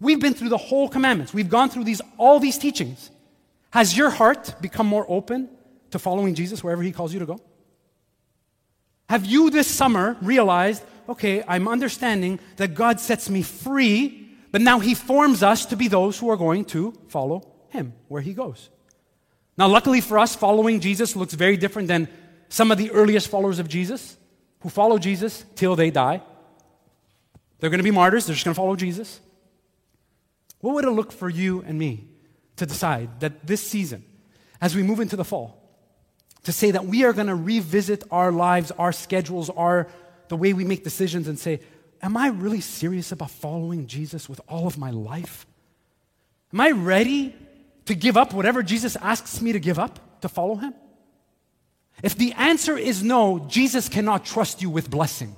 [0.00, 1.32] We've been through the whole commandments.
[1.32, 3.10] We've gone through these, all these teachings.
[3.70, 5.48] Has your heart become more open
[5.90, 7.40] to following Jesus wherever he calls you to go?
[9.08, 14.78] Have you this summer realized, okay, I'm understanding that God sets me free, but now
[14.78, 18.70] he forms us to be those who are going to follow him where he goes?
[19.56, 22.08] Now, luckily for us, following Jesus looks very different than
[22.52, 24.14] some of the earliest followers of Jesus
[24.60, 26.20] who follow Jesus till they die.
[27.58, 29.20] They're going to be martyrs, they're just going to follow Jesus.
[30.60, 32.10] What would it look for you and me
[32.56, 34.04] to decide that this season,
[34.60, 35.66] as we move into the fall,
[36.42, 39.88] to say that we are going to revisit our lives, our schedules, our
[40.28, 41.60] the way we make decisions and say,
[42.02, 45.46] am I really serious about following Jesus with all of my life?
[46.52, 47.34] Am I ready
[47.86, 50.74] to give up whatever Jesus asks me to give up to follow him?
[52.02, 55.36] If the answer is no, Jesus cannot trust you with blessing.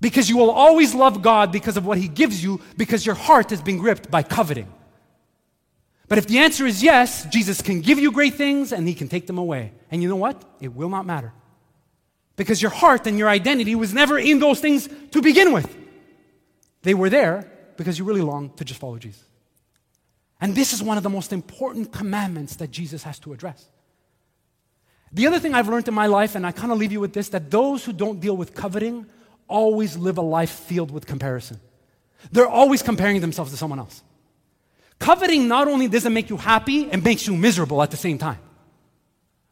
[0.00, 3.50] Because you will always love God because of what He gives you, because your heart
[3.50, 4.72] has been gripped by coveting.
[6.08, 9.08] But if the answer is yes, Jesus can give you great things and He can
[9.08, 9.72] take them away.
[9.90, 10.42] And you know what?
[10.60, 11.32] It will not matter.
[12.36, 15.74] Because your heart and your identity was never in those things to begin with.
[16.82, 19.24] They were there because you really long to just follow Jesus.
[20.40, 23.66] And this is one of the most important commandments that Jesus has to address.
[25.16, 27.14] The other thing I've learned in my life, and I kind of leave you with
[27.14, 29.06] this, that those who don't deal with coveting
[29.48, 31.58] always live a life filled with comparison.
[32.32, 34.02] They're always comparing themselves to someone else.
[34.98, 38.38] Coveting not only doesn't make you happy, it makes you miserable at the same time.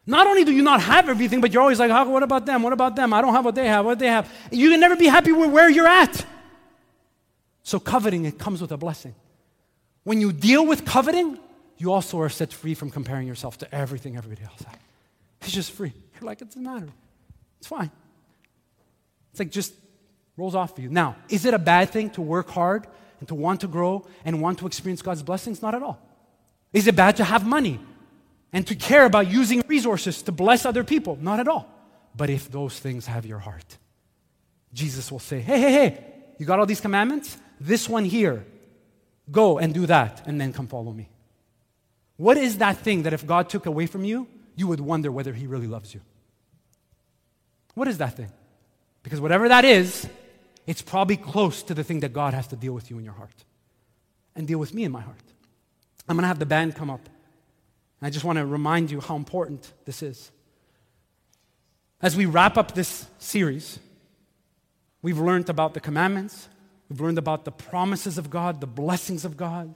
[0.04, 2.62] Not only do you not have everything, but you're always like, oh, what about them?
[2.62, 3.14] What about them?
[3.14, 3.86] I don't have what they have.
[3.86, 4.30] What they have?
[4.50, 6.26] You can never be happy with where you're at.
[7.62, 9.14] So coveting, it comes with a blessing.
[10.02, 11.38] When you deal with coveting,
[11.78, 14.76] you also are set free from comparing yourself to everything everybody else has.
[15.44, 15.92] It's just free.
[16.14, 16.88] You're like, it doesn't matter.
[17.58, 17.90] It's fine.
[19.30, 19.74] It's like just
[20.36, 20.88] rolls off for you.
[20.88, 22.86] Now, is it a bad thing to work hard
[23.20, 25.62] and to want to grow and want to experience God's blessings?
[25.62, 26.00] Not at all.
[26.72, 27.78] Is it bad to have money
[28.52, 31.18] and to care about using resources to bless other people?
[31.20, 31.68] Not at all.
[32.16, 33.78] But if those things have your heart,
[34.72, 36.04] Jesus will say, hey, hey, hey,
[36.38, 37.36] you got all these commandments?
[37.60, 38.44] This one here,
[39.30, 41.08] go and do that, and then come follow me.
[42.16, 45.32] What is that thing that if God took away from you, you would wonder whether
[45.32, 46.00] He really loves you?
[47.74, 48.30] What is that thing?
[49.02, 50.08] Because whatever that is,
[50.66, 53.14] it's probably close to the thing that God has to deal with you in your
[53.14, 53.44] heart
[54.34, 55.16] and deal with me in my heart.
[56.08, 57.06] I'm going to have the band come up.
[58.00, 60.30] And I just want to remind you how important this is.
[62.00, 63.78] As we wrap up this series,
[65.02, 66.48] we've learned about the commandments,
[66.88, 69.74] we've learned about the promises of God, the blessings of God,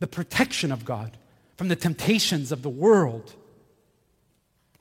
[0.00, 1.16] the protection of God
[1.56, 3.34] from the temptations of the world.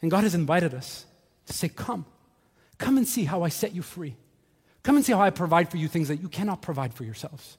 [0.01, 1.05] And God has invited us
[1.47, 2.05] to say, Come,
[2.77, 4.15] come and see how I set you free.
[4.83, 7.57] Come and see how I provide for you things that you cannot provide for yourselves.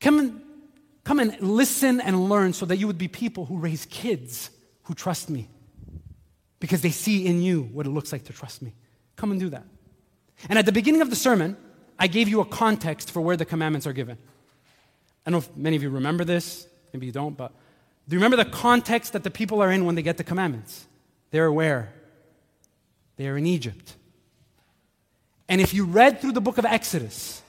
[0.00, 0.40] Come and,
[1.04, 4.50] come and listen and learn so that you would be people who raise kids
[4.84, 5.48] who trust me
[6.58, 8.74] because they see in you what it looks like to trust me.
[9.16, 9.64] Come and do that.
[10.48, 11.56] And at the beginning of the sermon,
[11.98, 14.16] I gave you a context for where the commandments are given.
[15.26, 17.52] I don't know if many of you remember this, maybe you don't, but
[18.08, 20.86] do you remember the context that the people are in when they get the commandments?
[21.30, 21.92] They're where?
[23.16, 23.96] They are in Egypt.
[25.48, 27.42] And if you read through the book of Exodus,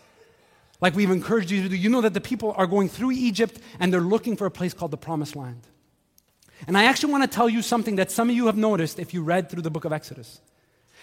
[0.81, 3.59] like we've encouraged you to do, you know that the people are going through Egypt
[3.79, 5.67] and they're looking for a place called the Promised Land.
[6.67, 9.13] And I actually want to tell you something that some of you have noticed if
[9.13, 10.41] you read through the book of Exodus.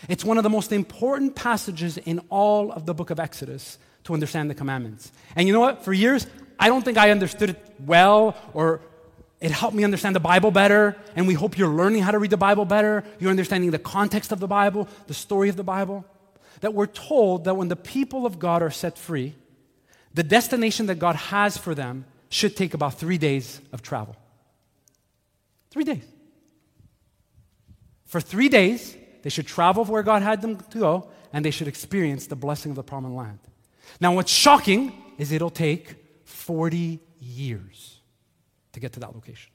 [0.09, 4.15] It's one of the most important passages in all of the book of Exodus to
[4.15, 5.11] understand the commandments.
[5.35, 5.85] And you know what?
[5.85, 6.27] For years,
[6.59, 8.81] I don't think I understood it well or
[9.41, 10.97] it helped me understand the Bible better.
[11.15, 13.05] And we hope you're learning how to read the Bible better.
[13.19, 16.05] You're understanding the context of the Bible, the story of the Bible.
[16.61, 19.35] That we're told that when the people of God are set free,
[20.13, 24.17] the destination that God has for them should take about three days of travel.
[25.71, 26.03] Three days.
[28.07, 31.69] For three days, they should travel where God had them to go, and they should
[31.69, 33.39] experience the blessing of the promised land.
[34.01, 37.98] Now, what's shocking is it'll take 40 years
[38.79, 39.51] to get to that location.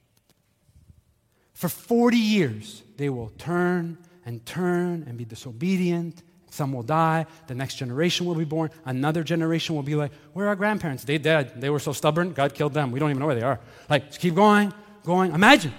[1.53, 6.21] For 40 years, they will turn and turn and be disobedient.
[6.49, 7.25] Some will die.
[7.47, 8.69] The next generation will be born.
[8.85, 11.03] Another generation will be like, Where are our grandparents?
[11.03, 11.59] They dead.
[11.59, 12.33] They were so stubborn.
[12.33, 12.91] God killed them.
[12.91, 13.59] We don't even know where they are.
[13.89, 15.33] Like, just keep going, going.
[15.33, 15.73] Imagine.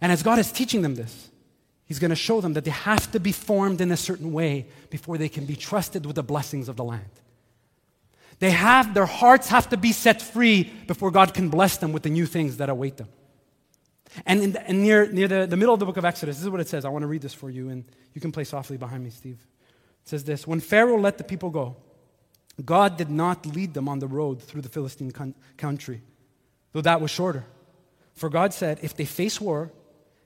[0.00, 1.30] And as God is teaching them this,
[1.86, 4.66] He's going to show them that they have to be formed in a certain way
[4.90, 7.10] before they can be trusted with the blessings of the land.
[8.44, 12.02] They have, their hearts have to be set free before God can bless them with
[12.02, 13.08] the new things that await them.
[14.26, 16.50] And, the, and near, near the, the middle of the book of Exodus, this is
[16.50, 16.84] what it says.
[16.84, 19.38] I want to read this for you, and you can play softly behind me, Steve.
[20.02, 21.76] It says this When Pharaoh let the people go,
[22.62, 26.02] God did not lead them on the road through the Philistine con- country,
[26.72, 27.46] though that was shorter.
[28.12, 29.72] For God said, if they face war,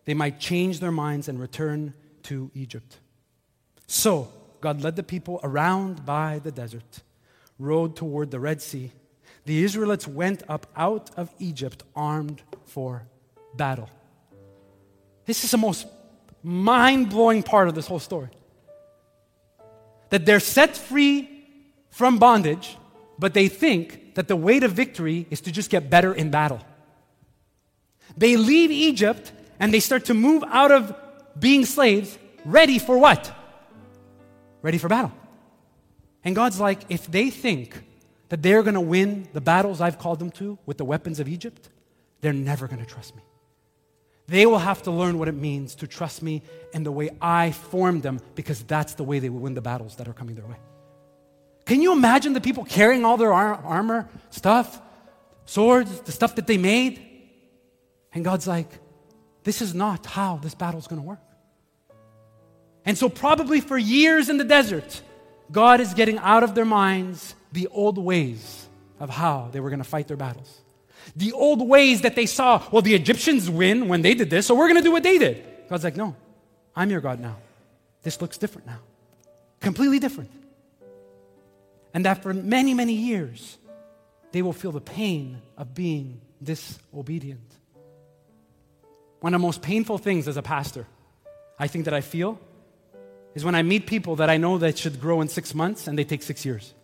[0.07, 2.99] they might change their minds and return to Egypt.
[3.87, 7.03] So, God led the people around by the desert,
[7.59, 8.93] road toward the Red Sea.
[9.45, 13.07] The Israelites went up out of Egypt armed for
[13.55, 13.89] battle.
[15.25, 15.87] This is the most
[16.43, 18.29] mind blowing part of this whole story.
[20.11, 21.29] That they're set free
[21.91, 22.77] from bondage,
[23.19, 26.61] but they think that the way to victory is to just get better in battle.
[28.17, 30.95] They leave Egypt and they start to move out of
[31.39, 33.35] being slaves, ready for what?
[34.63, 35.13] Ready for battle.
[36.25, 37.83] And God's like, if they think
[38.29, 41.29] that they're going to win the battles I've called them to with the weapons of
[41.29, 41.71] Egypt,
[42.21, 43.23] they're never going to trust me.
[44.27, 46.43] They will have to learn what it means to trust me
[46.75, 49.97] in the way I formed them because that's the way they will win the battles
[49.97, 50.57] that are coming their way.
[51.65, 54.81] Can you imagine the people carrying all their ar- armor, stuff,
[55.47, 57.03] swords, the stuff that they made?
[58.13, 58.69] And God's like,
[59.45, 61.21] this is not how this battle is going to work.
[62.85, 65.03] And so, probably for years in the desert,
[65.51, 68.69] God is getting out of their minds the old ways
[69.01, 70.61] of how they were going to fight their battles.
[71.17, 74.55] The old ways that they saw, well, the Egyptians win when they did this, so
[74.55, 75.45] we're going to do what they did.
[75.69, 76.15] God's like, no,
[76.77, 77.37] I'm your God now.
[78.03, 78.81] This looks different now.
[79.61, 80.31] Completely different.
[81.95, 83.57] And for many, many years,
[84.33, 87.41] they will feel the pain of being disobedient.
[89.21, 90.87] One of the most painful things as a pastor,
[91.59, 92.39] I think that I feel,
[93.39, 95.97] is when I meet people that I know that should grow in six months and
[95.97, 96.75] they take six years.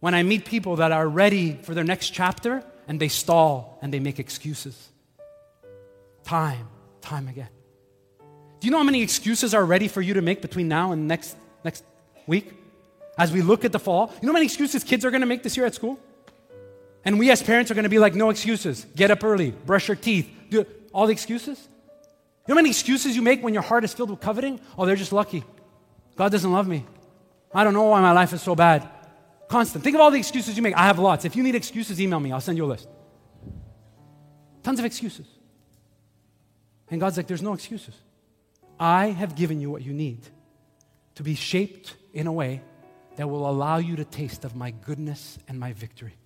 [0.00, 3.90] When I meet people that are ready for their next chapter and they stall and
[3.90, 4.76] they make excuses.
[6.22, 6.68] Time,
[7.00, 7.48] time again.
[8.60, 11.08] Do you know how many excuses are ready for you to make between now and
[11.08, 11.82] next, next
[12.26, 12.52] week?
[13.16, 15.26] As we look at the fall, you know how many excuses kids are going to
[15.26, 15.98] make this year at school?
[17.06, 18.84] And we as parents are going to be like, no excuses.
[18.94, 21.68] Get up early, brush your teeth, do all the excuses.
[22.48, 24.58] Know how many excuses you make when your heart is filled with coveting?
[24.78, 25.44] Oh, they're just lucky.
[26.16, 26.86] God doesn't love me.
[27.54, 28.88] I don't know why my life is so bad.
[29.48, 29.84] Constant.
[29.84, 30.74] Think of all the excuses you make.
[30.74, 31.26] I have lots.
[31.26, 32.32] If you need excuses, email me.
[32.32, 32.88] I'll send you a list.
[34.62, 35.26] Tons of excuses.
[36.90, 37.94] And God's like, there's no excuses.
[38.80, 40.20] I have given you what you need
[41.16, 42.62] to be shaped in a way
[43.16, 46.16] that will allow you to taste of my goodness and my victory.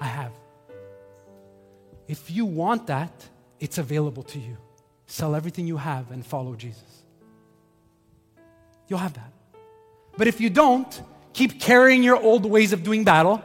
[0.00, 0.32] I have.
[2.08, 3.28] If you want that,
[3.60, 4.56] it's available to you.
[5.06, 6.82] Sell everything you have and follow Jesus.
[8.88, 9.32] You'll have that.
[10.16, 11.00] But if you don't,
[11.32, 13.42] keep carrying your old ways of doing battle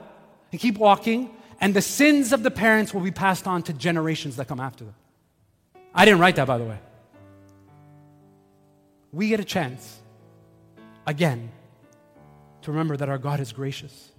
[0.51, 1.29] and keep walking,
[1.59, 4.85] and the sins of the parents will be passed on to generations that come after
[4.85, 4.95] them.
[5.93, 6.79] I didn't write that, by the way.
[9.11, 9.99] We get a chance,
[11.05, 11.51] again,
[12.61, 14.11] to remember that our God is gracious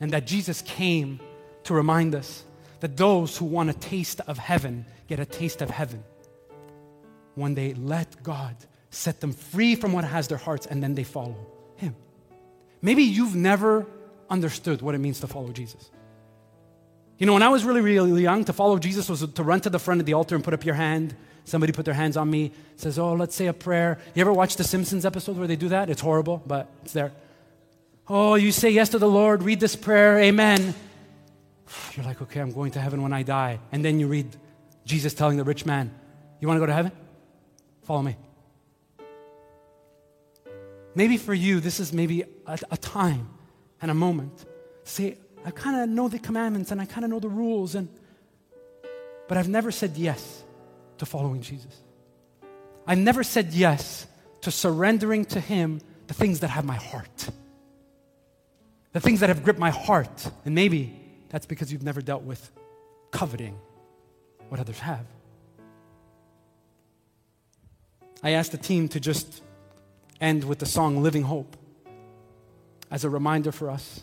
[0.00, 1.20] and that Jesus came
[1.64, 2.44] to remind us
[2.80, 6.04] that those who want a taste of heaven get a taste of heaven
[7.38, 8.56] when they let God
[8.90, 11.36] set them free from what has their hearts and then they follow
[11.76, 11.94] Him.
[12.82, 13.86] Maybe you've never
[14.30, 15.90] understood what it means to follow Jesus.
[17.18, 19.70] You know, when I was really, really young, to follow Jesus was to run to
[19.70, 22.30] the front of the altar and put up your hand, somebody put their hands on
[22.30, 23.98] me, says, Oh, let's say a prayer.
[24.14, 25.90] You ever watch the Simpsons episode where they do that?
[25.90, 27.12] It's horrible, but it's there.
[28.08, 30.74] Oh, you say yes to the Lord, read this prayer, amen.
[31.94, 33.58] You're like, okay, I'm going to heaven when I die.
[33.72, 34.28] And then you read
[34.84, 35.92] Jesus telling the rich man,
[36.40, 36.92] You want to go to heaven?
[37.88, 38.16] Follow me.
[40.94, 43.30] Maybe for you, this is maybe a, a time
[43.80, 44.44] and a moment.
[44.84, 47.88] Say, I kind of know the commandments and I kind of know the rules, and,
[49.26, 50.44] but I've never said yes
[50.98, 51.80] to following Jesus.
[52.86, 54.06] I've never said yes
[54.42, 57.30] to surrendering to Him the things that have my heart,
[58.92, 60.30] the things that have gripped my heart.
[60.44, 60.94] And maybe
[61.30, 62.52] that's because you've never dealt with
[63.12, 63.58] coveting
[64.50, 65.06] what others have.
[68.22, 69.42] I asked the team to just
[70.20, 71.56] end with the song Living Hope
[72.90, 74.02] as a reminder for us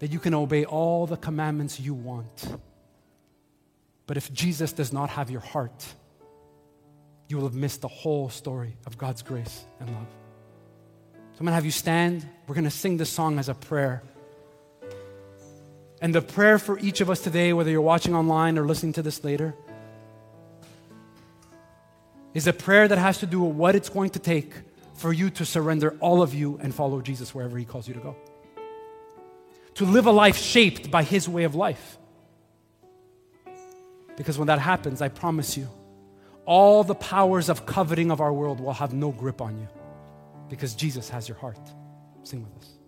[0.00, 2.58] that you can obey all the commandments you want.
[4.06, 5.86] But if Jesus does not have your heart,
[7.28, 10.06] you will have missed the whole story of God's grace and love.
[11.14, 12.28] So I'm going to have you stand.
[12.46, 14.02] We're going to sing this song as a prayer.
[16.02, 19.02] And the prayer for each of us today, whether you're watching online or listening to
[19.02, 19.54] this later,
[22.34, 24.52] is a prayer that has to do with what it's going to take
[24.94, 28.00] for you to surrender all of you and follow Jesus wherever He calls you to
[28.00, 28.16] go.
[29.76, 31.98] To live a life shaped by His way of life.
[34.16, 35.68] Because when that happens, I promise you,
[36.44, 39.68] all the powers of coveting of our world will have no grip on you
[40.48, 41.58] because Jesus has your heart.
[42.24, 42.81] Sing with us.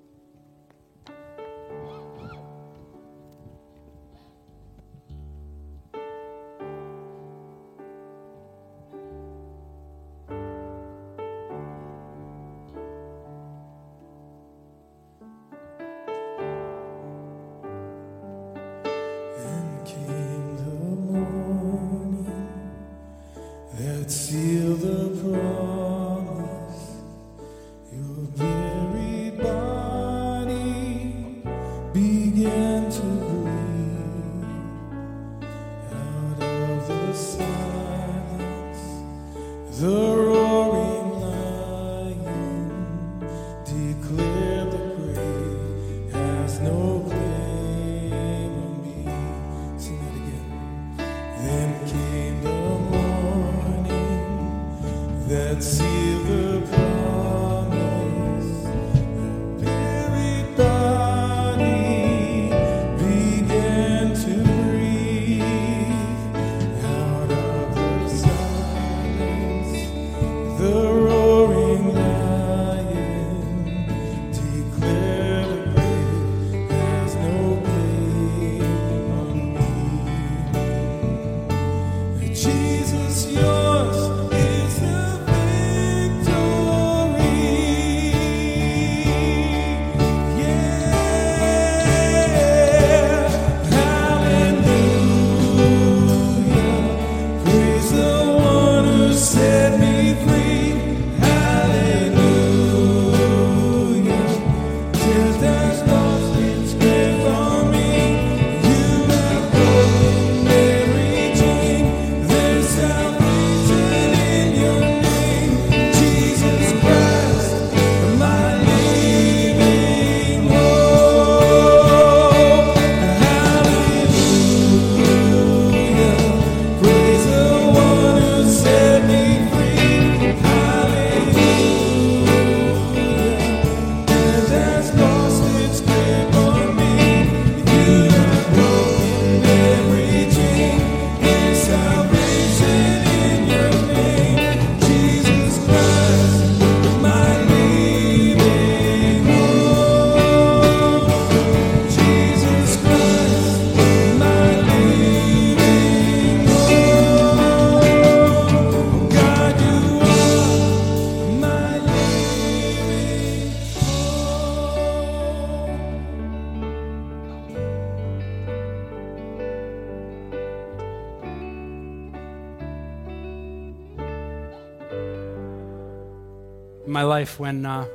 [177.14, 177.86] Life when uh,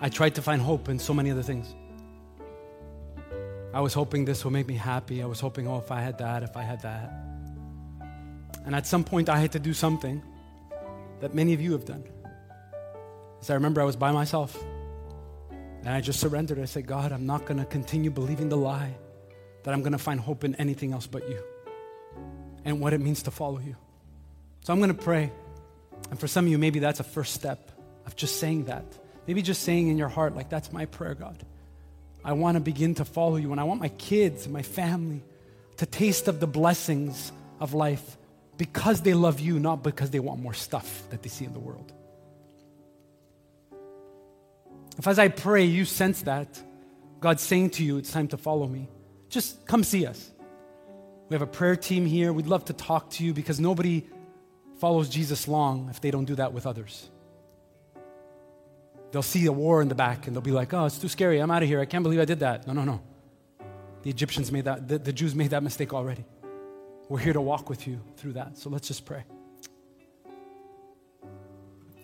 [0.00, 1.66] I tried to find hope in so many other things.
[3.72, 5.22] I was hoping this would make me happy.
[5.22, 7.06] I was hoping, oh, if I had that, if I had that.
[8.64, 10.20] And at some point, I had to do something
[11.20, 12.02] that many of you have done.
[13.40, 14.50] So I remember I was by myself.
[15.84, 16.58] And I just surrendered.
[16.58, 18.94] I said, God, I'm not going to continue believing the lie
[19.62, 21.40] that I'm going to find hope in anything else but you
[22.64, 23.76] and what it means to follow you.
[24.64, 25.30] So I'm going to pray.
[26.10, 27.71] And for some of you, maybe that's a first step
[28.06, 28.84] of just saying that.
[29.26, 31.36] Maybe just saying in your heart, like, that's my prayer, God.
[32.24, 35.22] I want to begin to follow you, and I want my kids, my family,
[35.78, 38.16] to taste of the blessings of life
[38.56, 41.58] because they love you, not because they want more stuff that they see in the
[41.58, 41.92] world.
[44.98, 46.62] If as I pray, you sense that,
[47.20, 48.88] God's saying to you, it's time to follow me,
[49.28, 50.30] just come see us.
[51.28, 52.32] We have a prayer team here.
[52.32, 54.04] We'd love to talk to you because nobody
[54.78, 57.08] follows Jesus long if they don't do that with others.
[59.12, 61.38] They'll see a war in the back and they'll be like, oh, it's too scary.
[61.38, 61.80] I'm out of here.
[61.80, 62.66] I can't believe I did that.
[62.66, 63.02] No, no, no.
[64.02, 66.24] The Egyptians made that, the, the Jews made that mistake already.
[67.08, 68.56] We're here to walk with you through that.
[68.56, 69.24] So let's just pray.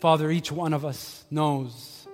[0.01, 2.07] Father, each one of us knows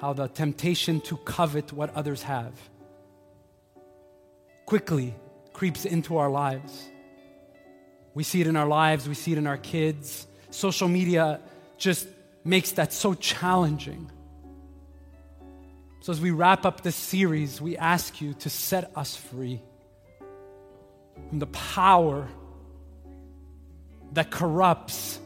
[0.00, 2.52] how the temptation to covet what others have
[4.66, 5.14] quickly
[5.52, 6.90] creeps into our lives.
[8.14, 10.26] We see it in our lives, we see it in our kids.
[10.50, 11.40] Social media
[11.80, 12.06] just
[12.44, 14.10] makes that so challenging.
[16.02, 19.60] So, as we wrap up this series, we ask you to set us free
[21.28, 22.28] from the power
[24.12, 25.18] that corrupts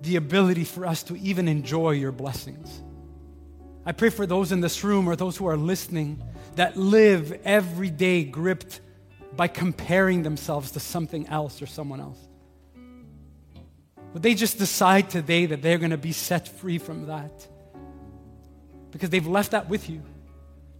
[0.00, 2.82] the ability for us to even enjoy your blessings.
[3.86, 6.22] I pray for those in this room or those who are listening
[6.56, 8.80] that live every day gripped
[9.36, 12.18] by comparing themselves to something else or someone else.
[14.14, 17.48] Would they just decide today that they're going to be set free from that?
[18.92, 20.02] Because they've left that with you.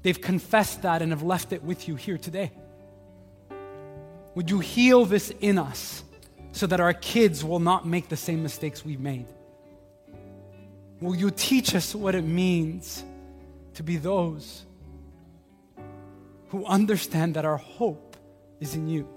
[0.02, 2.52] They've confessed that and have left it with you here today.
[4.36, 6.04] Would you heal this in us
[6.52, 9.26] so that our kids will not make the same mistakes we've made?
[11.00, 13.02] Will you teach us what it means
[13.74, 14.64] to be those
[16.50, 18.16] who understand that our hope
[18.60, 19.08] is in you?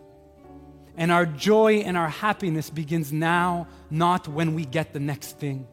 [0.98, 5.68] And our joy and our happiness begins now, not when we get the next thing.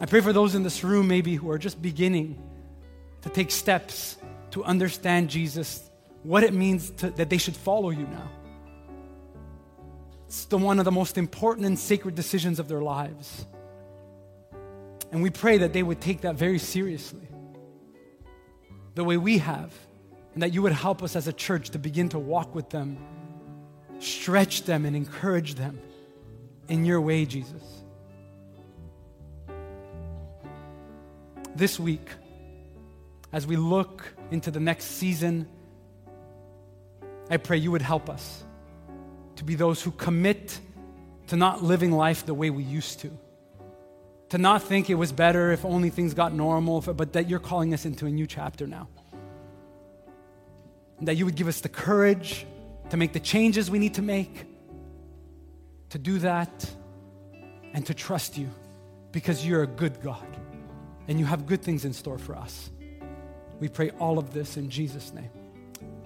[0.00, 2.42] I pray for those in this room, maybe, who are just beginning
[3.22, 4.16] to take steps
[4.52, 5.90] to understand Jesus,
[6.22, 8.30] what it means to, that they should follow you now.
[10.26, 13.46] It's the one of the most important and sacred decisions of their lives.
[15.12, 17.28] And we pray that they would take that very seriously,
[18.94, 19.72] the way we have,
[20.32, 22.98] and that you would help us as a church to begin to walk with them
[23.98, 25.80] Stretch them and encourage them
[26.68, 27.62] in your way, Jesus.
[31.54, 32.08] This week,
[33.32, 35.48] as we look into the next season,
[37.30, 38.44] I pray you would help us
[39.36, 40.58] to be those who commit
[41.28, 43.10] to not living life the way we used to.
[44.30, 47.72] To not think it was better if only things got normal, but that you're calling
[47.72, 48.88] us into a new chapter now.
[50.98, 52.46] And that you would give us the courage
[52.90, 54.46] to make the changes we need to make,
[55.90, 56.70] to do that,
[57.72, 58.48] and to trust you
[59.12, 60.26] because you're a good God
[61.08, 62.70] and you have good things in store for us.
[63.60, 65.30] We pray all of this in Jesus' name.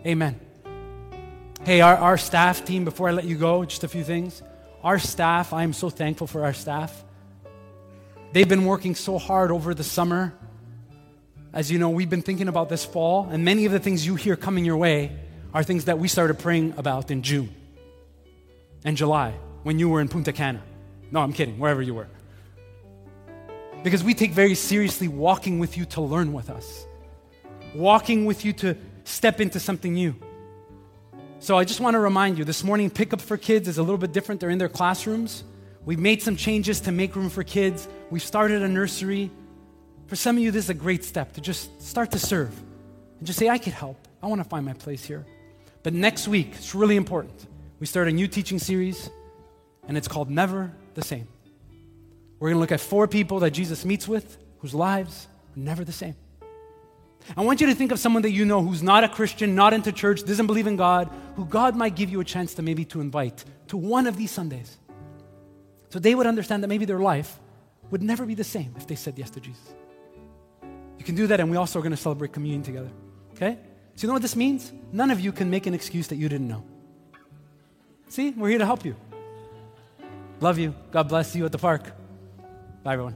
[0.06, 0.40] Amen.
[1.64, 4.42] Hey, our, our staff team, before I let you go, just a few things.
[4.82, 7.04] Our staff, I am so thankful for our staff.
[8.32, 10.32] They've been working so hard over the summer.
[11.52, 14.14] As you know, we've been thinking about this fall, and many of the things you
[14.14, 15.18] hear coming your way
[15.52, 17.54] are things that we started praying about in June
[18.84, 20.62] and July when you were in Punta Cana.
[21.10, 22.08] No, I'm kidding, wherever you were.
[23.82, 26.86] Because we take very seriously walking with you to learn with us,
[27.74, 30.14] walking with you to step into something new.
[31.40, 33.98] So I just want to remind you this morning, Pickup for Kids is a little
[33.98, 34.40] bit different.
[34.40, 35.42] They're in their classrooms.
[35.86, 37.88] We've made some changes to make room for kids.
[38.10, 39.30] We've started a nursery.
[40.06, 42.52] For some of you, this is a great step to just start to serve
[43.18, 43.96] and just say, I could help.
[44.22, 45.24] I want to find my place here.
[45.82, 47.46] But next week, it's really important.
[47.78, 49.08] We start a new teaching series,
[49.88, 51.26] and it's called Never the Same.
[52.38, 55.84] We're going to look at four people that Jesus meets with whose lives are never
[55.84, 56.16] the same.
[57.36, 59.72] I want you to think of someone that you know who's not a Christian, not
[59.72, 62.84] into church, doesn't believe in God, who God might give you a chance to maybe
[62.86, 64.78] to invite to one of these Sundays.
[65.90, 67.38] So they would understand that maybe their life
[67.90, 69.74] would never be the same if they said yes to Jesus.
[70.98, 72.90] You can do that, and we also are going to celebrate communion together.
[73.32, 73.58] Okay?
[74.00, 74.72] So, you know what this means?
[74.92, 76.64] None of you can make an excuse that you didn't know.
[78.08, 78.96] See, we're here to help you.
[80.40, 80.74] Love you.
[80.90, 81.92] God bless you at the park.
[82.82, 83.14] Bye, everyone.